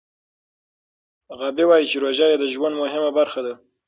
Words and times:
غابي 1.37 1.65
وايي 1.67 1.85
چې 1.91 1.97
روژه 2.03 2.25
یې 2.31 2.37
د 2.39 2.45
ژوند 2.53 2.75
مهمه 2.83 3.09
برخه 3.19 3.39
ده. 3.45 3.53